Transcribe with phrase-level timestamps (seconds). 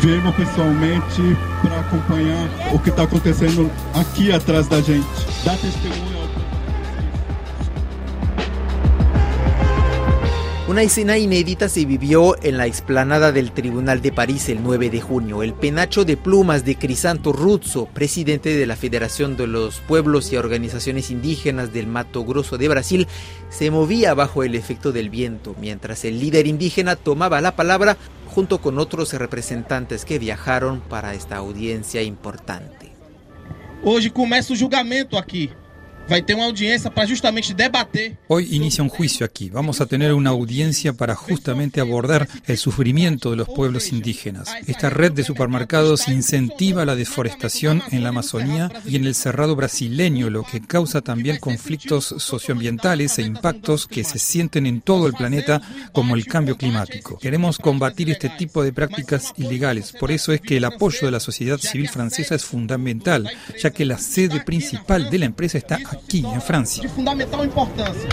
[0.00, 5.06] Viemos pessoalmente para acompanhar o que está acontecendo aqui atrás da gente.
[5.44, 6.27] Dar testemunho
[10.68, 15.00] Una escena inédita se vivió en la explanada del Tribunal de París el 9 de
[15.00, 15.42] junio.
[15.42, 20.36] El penacho de plumas de Crisanto Ruzzo, presidente de la Federación de los Pueblos y
[20.36, 23.08] Organizaciones Indígenas del Mato Grosso de Brasil,
[23.48, 27.96] se movía bajo el efecto del viento, mientras el líder indígena tomaba la palabra
[28.26, 32.92] junto con otros representantes que viajaron para esta audiencia importante.
[33.82, 35.48] Hoy comienza el julgamento aquí.
[38.28, 39.50] Hoy inicia un juicio aquí.
[39.50, 44.48] Vamos a tener una audiencia para justamente abordar el sufrimiento de los pueblos indígenas.
[44.66, 50.30] Esta red de supermercados incentiva la deforestación en la Amazonía y en el cerrado brasileño,
[50.30, 55.60] lo que causa también conflictos socioambientales e impactos que se sienten en todo el planeta
[55.92, 57.18] como el cambio climático.
[57.18, 59.92] Queremos combatir este tipo de prácticas ilegales.
[59.92, 63.28] Por eso es que el apoyo de la sociedad civil francesa es fundamental,
[63.62, 66.80] ya que la sede principal de la empresa está aquí aqui em França.
[66.80, 68.08] De fundamental importância.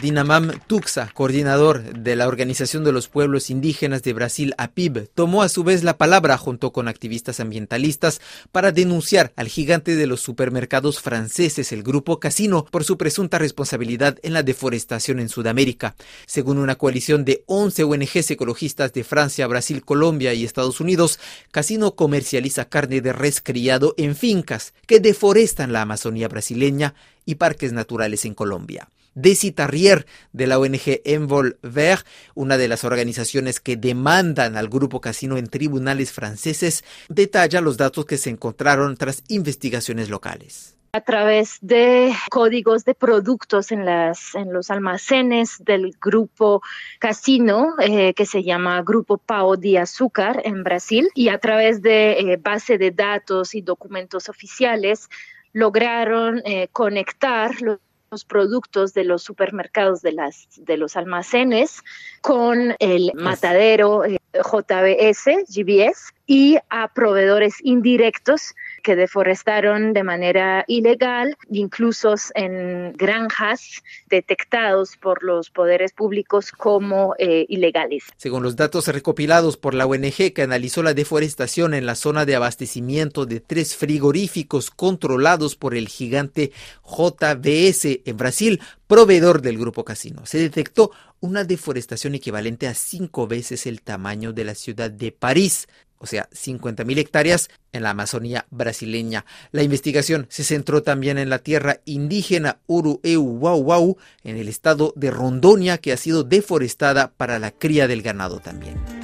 [0.00, 5.50] Dinamam Tuxa, coordinador de la Organización de los Pueblos Indígenas de Brasil, APIB, tomó a
[5.50, 11.00] su vez la palabra junto con activistas ambientalistas para denunciar al gigante de los supermercados
[11.00, 15.96] franceses, el grupo Casino, por su presunta responsabilidad en la deforestación en Sudamérica.
[16.24, 21.20] Según una coalición de 11 ONGs ecologistas de Francia, Brasil, Colombia y Estados Unidos,
[21.50, 26.94] Casino comercializa carne de res criado en fincas que deforestan la Amazonía brasileña
[27.26, 28.88] y parques naturales en Colombia.
[29.20, 35.00] Desi Tarrier de la ONG Envol Vert, una de las organizaciones que demandan al grupo
[35.00, 40.76] casino en tribunales franceses, detalla los datos que se encontraron tras investigaciones locales.
[40.92, 46.62] A través de códigos de productos en, las, en los almacenes del grupo
[46.98, 52.12] Casino, eh, que se llama Grupo Pau de Azúcar en Brasil, y a través de
[52.18, 55.08] eh, base de datos y documentos oficiales
[55.52, 57.78] lograron eh, conectar los
[58.10, 61.82] los productos de los supermercados de, las, de los almacenes
[62.22, 71.36] con el matadero eh, JBS, GBS, y a proveedores indirectos que deforestaron de manera ilegal,
[71.50, 78.04] incluso en granjas detectados por los poderes públicos como eh, ilegales.
[78.16, 82.36] Según los datos recopilados por la ONG que analizó la deforestación en la zona de
[82.36, 86.52] abastecimiento de tres frigoríficos controlados por el gigante
[86.84, 90.90] JBS en Brasil, proveedor del grupo Casino, se detectó
[91.20, 96.28] una deforestación equivalente a cinco veces el tamaño de la ciudad de París, o sea,
[96.30, 99.26] 50.000 hectáreas en la Amazonía brasileña.
[99.52, 105.78] La investigación se centró también en la tierra indígena Urueu en el estado de Rondonia,
[105.78, 108.99] que ha sido deforestada para la cría del ganado también.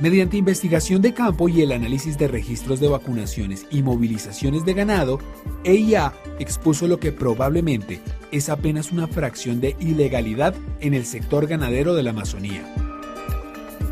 [0.00, 5.18] Mediante investigación de campo y el análisis de registros de vacunaciones y movilizaciones de ganado,
[5.62, 8.00] EIA expuso lo que probablemente
[8.32, 12.89] es apenas una fracción de ilegalidad en el sector ganadero de la Amazonía.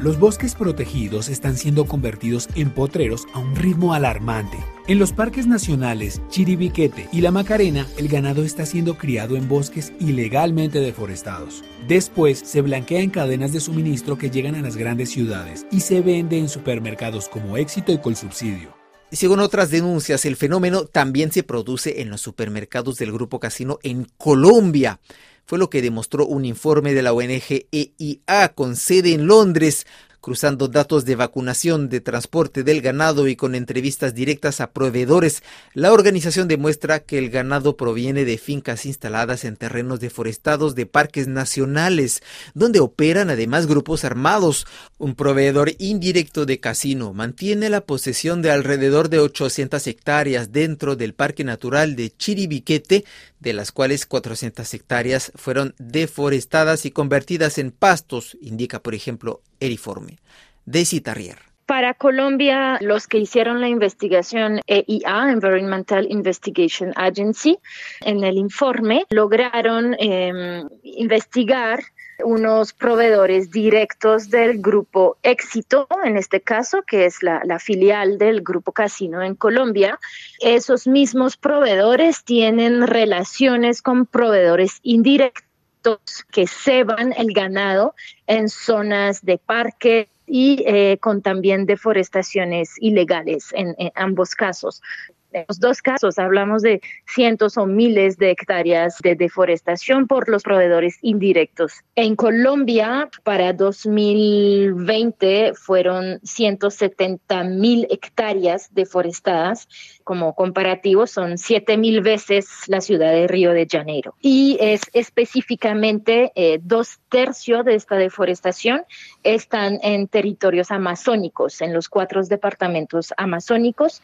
[0.01, 4.57] Los bosques protegidos están siendo convertidos en potreros a un ritmo alarmante.
[4.87, 9.93] En los parques nacionales Chiribiquete y La Macarena, el ganado está siendo criado en bosques
[9.99, 11.65] ilegalmente deforestados.
[11.89, 16.01] Después se blanquea en cadenas de suministro que llegan a las grandes ciudades y se
[16.01, 18.79] vende en supermercados como éxito y subsidio.
[19.11, 24.07] Según otras denuncias, el fenómeno también se produce en los supermercados del Grupo Casino en
[24.17, 25.01] Colombia
[25.49, 29.87] fue lo que demostró un informe de la ONG EIA con sede en Londres,
[30.21, 35.43] cruzando datos de vacunación, de transporte del ganado y con entrevistas directas a proveedores,
[35.73, 41.29] la organización demuestra que el ganado proviene de fincas instaladas en terrenos deforestados de parques
[41.29, 42.23] nacionales,
[42.53, 44.67] donde operan además grupos armados.
[44.99, 51.15] Un proveedor indirecto de casino mantiene la posesión de alrededor de 800 hectáreas dentro del
[51.15, 53.05] Parque Natural de Chiribiquete,
[53.41, 60.19] de las cuales 400 hectáreas fueron deforestadas y convertidas en pastos, indica por ejemplo Eriforme.
[60.65, 61.39] De Citarrier.
[61.69, 67.59] Para Colombia, los que hicieron la investigación EIA, Environmental Investigation Agency,
[68.01, 71.81] en el informe lograron em, investigar
[72.25, 78.73] unos proveedores directos del grupo Éxito, en este caso, que es la, filial del grupo
[78.73, 79.99] Casino en Colombia.
[80.41, 87.95] Esos mismos proveedores tienen relaciones con proveedores indirectos que ceban el ganado
[88.27, 94.83] en zonas de parque y eh, con también deforestaciones ilegales en, ambos casos.
[95.31, 100.43] En los dos casos hablamos de cientos o miles de hectáreas de deforestación por los
[100.43, 101.85] proveedores indirectos.
[101.95, 109.69] En Colombia, para 2020 fueron 170 mil hectáreas deforestadas.
[110.03, 114.15] Como comparativo, son 7 mil veces la ciudad de Río de Janeiro.
[114.23, 118.85] Y es específicamente eh, dos tercios de esta deforestación
[119.23, 124.01] están en territorios amazónicos, en los cuatro departamentos amazónicos,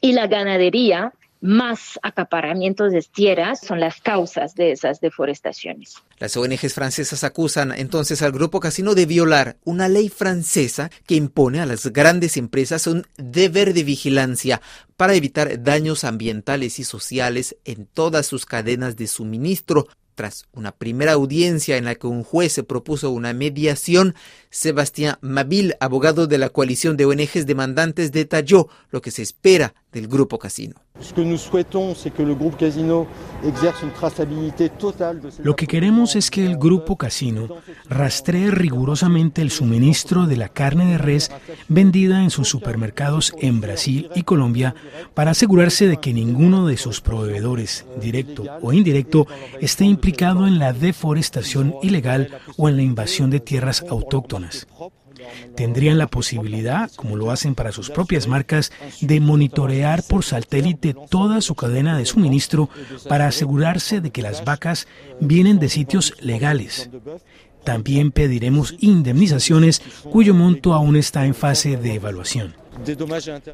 [0.00, 0.67] y la ganadería
[1.40, 5.94] más acaparamientos de tierras son las causas de esas deforestaciones.
[6.18, 11.60] Las ONGs francesas acusan entonces al grupo Casino de violar una ley francesa que impone
[11.60, 14.60] a las grandes empresas un deber de vigilancia
[14.96, 19.86] para evitar daños ambientales y sociales en todas sus cadenas de suministro,
[20.18, 24.16] tras una primera audiencia en la que un juez se propuso una mediación,
[24.50, 30.08] Sebastián Mabil, abogado de la coalición de ONGs demandantes, detalló lo que se espera del
[30.08, 30.74] grupo Casino.
[35.42, 37.48] Lo que queremos es que el grupo Casino
[37.88, 41.30] rastree rigurosamente el suministro de la carne de res
[41.68, 44.74] vendida en sus supermercados en Brasil y Colombia
[45.14, 49.26] para asegurarse de que ninguno de sus proveedores, directo o indirecto,
[49.60, 54.66] esté implicado en la deforestación ilegal o en la invasión de tierras autóctonas
[55.54, 61.40] tendrían la posibilidad, como lo hacen para sus propias marcas, de monitorear por satélite toda
[61.40, 62.68] su cadena de suministro
[63.08, 64.86] para asegurarse de que las vacas
[65.20, 66.90] vienen de sitios legales.
[67.64, 72.54] También pediremos indemnizaciones cuyo monto aún está en fase de evaluación.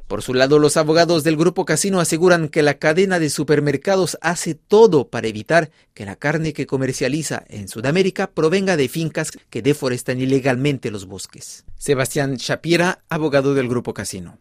[0.06, 4.55] Por su lado, los abogados del grupo Casino aseguran que la cadena de supermercados hace
[4.55, 10.21] todo para evitar que la carne que comercializa en Sudamérica provenga de fincas que deforestan
[10.21, 11.65] ilegalmente los bosques.
[11.76, 14.38] Sebastián Shapira, abogado del grupo Casino.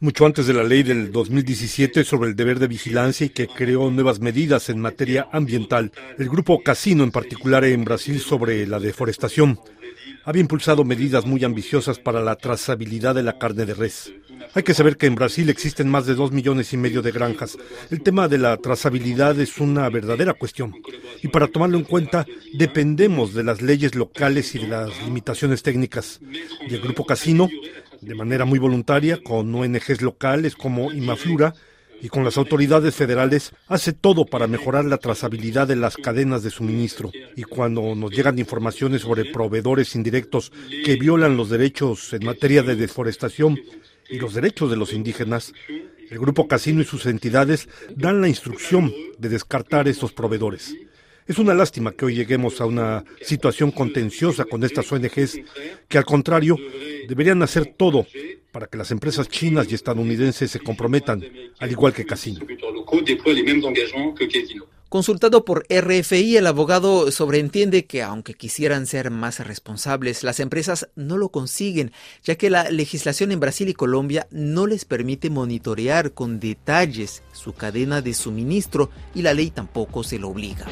[0.00, 3.90] Mucho antes de la ley del 2017 sobre el deber de vigilancia y que creó
[3.90, 9.58] nuevas medidas en materia ambiental, el grupo Casino en particular en Brasil sobre la deforestación
[10.24, 14.12] había impulsado medidas muy ambiciosas para la trazabilidad de la carne de res.
[14.54, 17.56] Hay que saber que en Brasil existen más de dos millones y medio de granjas.
[17.90, 20.74] El tema de la trazabilidad es una verdadera cuestión.
[21.22, 26.20] Y para tomarlo en cuenta, dependemos de las leyes locales y de las limitaciones técnicas.
[26.68, 27.48] Y el Grupo Casino,
[28.00, 31.54] de manera muy voluntaria, con ONGs locales como Imaflura,
[32.02, 36.50] y con las autoridades federales hace todo para mejorar la trazabilidad de las cadenas de
[36.50, 37.12] suministro.
[37.36, 40.52] Y cuando nos llegan informaciones sobre proveedores indirectos
[40.84, 43.58] que violan los derechos en materia de deforestación
[44.08, 45.52] y los derechos de los indígenas,
[46.10, 50.74] el Grupo Casino y sus entidades dan la instrucción de descartar estos proveedores.
[51.26, 55.40] Es una lástima que hoy lleguemos a una situación contenciosa con estas ONGs
[55.88, 56.56] que al contrario
[57.08, 58.06] deberían hacer todo
[58.50, 61.22] para que las empresas chinas y estadounidenses se comprometan,
[61.58, 62.40] al igual que Casino.
[64.90, 71.16] Consultado por RFI, el abogado sobreentiende que aunque quisieran ser más responsables, las empresas no
[71.16, 71.92] lo consiguen,
[72.24, 77.52] ya que la legislación en Brasil y Colombia no les permite monitorear con detalles su
[77.52, 80.66] cadena de suministro y la ley tampoco se lo obliga.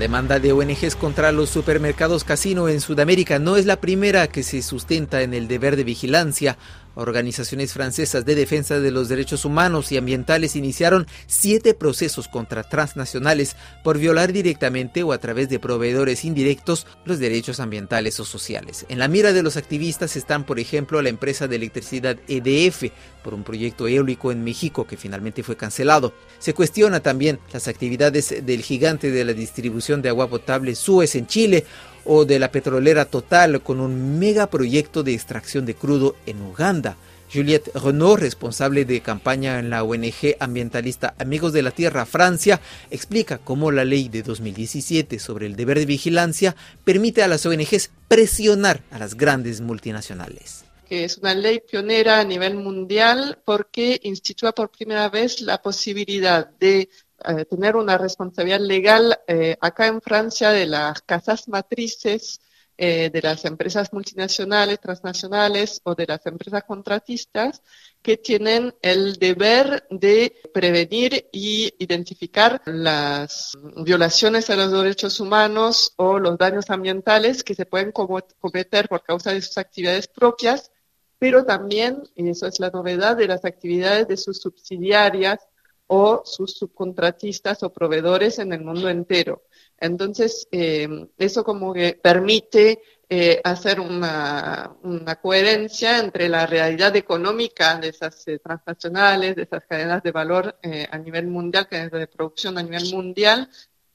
[0.00, 4.62] Demanda de ONGs contra los supermercados casino en Sudamérica no es la primera que se
[4.62, 6.56] sustenta en el deber de vigilancia
[6.94, 13.56] Organizaciones francesas de defensa de los derechos humanos y ambientales iniciaron siete procesos contra transnacionales
[13.84, 18.86] por violar directamente o a través de proveedores indirectos los derechos ambientales o sociales.
[18.88, 22.90] En la mira de los activistas están, por ejemplo, la empresa de electricidad EDF
[23.22, 26.12] por un proyecto eólico en México que finalmente fue cancelado.
[26.38, 31.26] Se cuestiona también las actividades del gigante de la distribución de agua potable Suez en
[31.26, 31.64] Chile
[32.04, 36.96] o de la petrolera Total con un megaproyecto de extracción de crudo en Uganda.
[37.32, 43.38] Juliette Renault, responsable de campaña en la ONG ambientalista Amigos de la Tierra Francia, explica
[43.38, 48.82] cómo la ley de 2017 sobre el deber de vigilancia permite a las ONGs presionar
[48.90, 54.72] a las grandes multinacionales que es una ley pionera a nivel mundial porque instituye por
[54.72, 56.90] primera vez la posibilidad de
[57.24, 62.40] eh, tener una responsabilidad legal eh, acá en Francia de las casas matrices
[62.82, 67.60] eh, de las empresas multinacionales, transnacionales o de las empresas contratistas
[68.00, 73.52] que tienen el deber de prevenir y identificar las
[73.84, 79.34] violaciones a los derechos humanos o los daños ambientales que se pueden cometer por causa
[79.34, 80.72] de sus actividades propias,
[81.18, 85.49] pero también, y eso es la novedad, de las actividades de sus subsidiarias
[85.92, 89.42] o sus subcontratistas o proveedores en el mundo entero.
[89.76, 94.76] Entonces, eh, eso como que permite eh, hacer una,
[95.20, 100.98] coherencia entre la realidad económica de esas eh, transnacionales, de esas cadenas de valor a
[100.98, 103.48] nivel mundial, cadenas de producción a nivel mundial,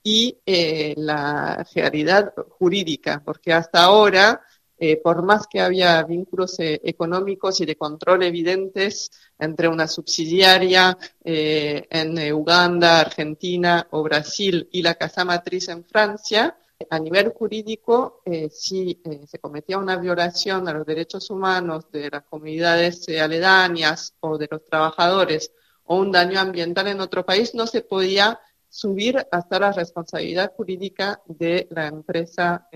[0.03, 4.41] y la realidad jurídica, porque hasta ahora
[4.77, 10.98] eh, por más que había vínculos eh, económicos y de control evidentes entre una subsidiaria
[11.24, 16.58] eh, en Uganda, Argentina o Brasil y la casa matriz en Francia,
[16.89, 23.08] a nivel jurídico, si se cometía una violación a los derechos humanos de las comunidades
[23.08, 25.53] aledañas o de los trabajadores
[25.86, 31.22] o un daño ambiental en otro país, no se podía subir hasta la responsabilidad jurídica
[31.27, 32.67] de la empresa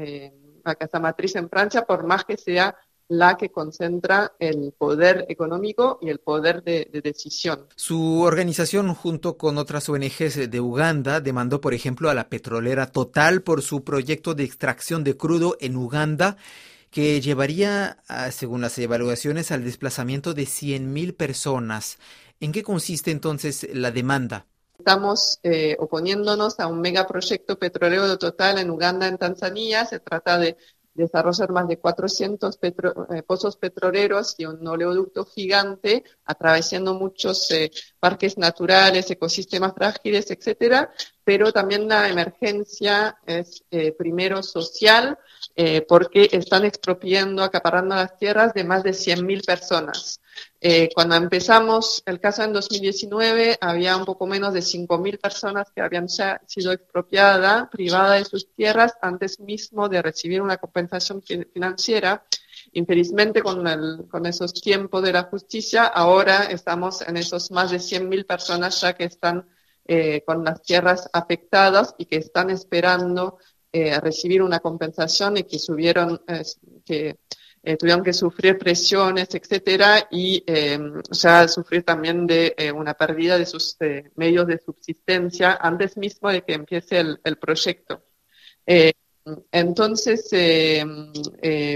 [0.64, 2.76] la casa matriz en Francia, por más que sea
[3.10, 7.66] la que concentra el poder económico y el poder de, decisión.
[7.76, 13.42] Su organización, junto con otras ONGs de Uganda, demandó, por ejemplo, a la petrolera Total
[13.42, 16.38] por su proyecto de extracción de crudo en Uganda,
[16.92, 17.98] que llevaría,
[18.32, 21.98] según las evaluaciones, al desplazamiento de 100.000 personas.
[22.40, 24.46] ¿En qué consiste entonces la demanda?
[24.80, 29.86] Estamos eh, oponiéndonos a un megaproyecto petrolero total en Uganda, en Tanzania.
[29.86, 30.56] Se trata de
[30.94, 37.70] desarrollar más de 400 eh, pozos petroleros y un oleoducto gigante, atravesando muchos eh,
[38.00, 40.94] parques naturales, ecosistemas frágiles, etcétera.
[41.26, 43.64] Pero también la emergencia es
[43.98, 45.20] primero social,
[45.88, 50.22] porque están expropiando, acaparando las tierras de más de 100.000 personas.
[50.62, 55.80] Eh, cuando empezamos el caso en 2019, había un poco menos de 5.000 personas que
[55.80, 62.26] habían sido expropiadas, privadas de sus tierras, antes mismo de recibir una compensación financiera.
[62.74, 63.64] Infelizmente, con,
[64.10, 68.94] con esos tiempos de la justicia, ahora estamos en esos más de 100.000 personas ya
[68.94, 69.48] que están
[69.86, 73.38] eh, con las tierras afectadas y que están esperando
[73.72, 76.22] eh, recibir una compensación y que subieron,
[76.86, 77.20] que
[77.62, 82.94] eh, tuvieron que sufrir presiones, etcétera, y eh, o sea, sufrir también de eh, una
[82.94, 83.78] pérdida de sus
[84.16, 88.04] medios de subsistencia antes mismo de que empiece el, el proyecto.
[89.52, 90.30] entonces,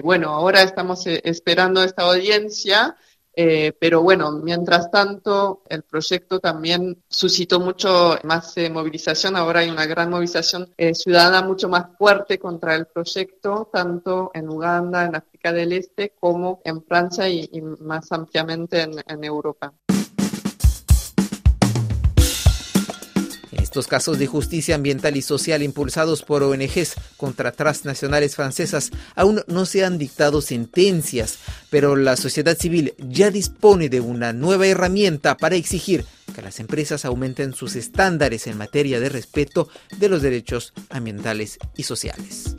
[0.04, 2.96] bueno, ahora estamos esperando esta audiencia
[3.36, 9.36] eh, pero bueno, mientras tanto, el proyecto también suscitó mucho más eh, movilización.
[9.36, 14.50] Ahora hay una gran movilización eh, ciudadana mucho más fuerte contra el proyecto, tanto en
[14.50, 17.50] Uganda, en África del Este, como en Francia y,
[17.80, 19.74] más ampliamente en Europa.
[23.74, 29.66] Estos casos de justicia ambiental y social impulsados por ONGs contra transnacionales francesas aún no
[29.66, 31.40] se han dictado sentencias,
[31.72, 37.04] pero la sociedad civil ya dispone de una nueva herramienta para exigir que las empresas
[37.04, 42.56] aumenten sus estándares en materia de respeto de los derechos ambientales y sociales.